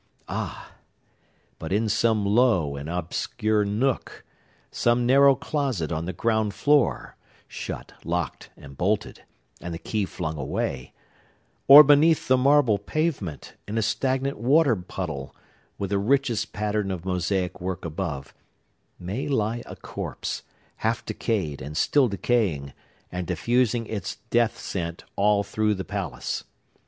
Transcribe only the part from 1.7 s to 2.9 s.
in some low and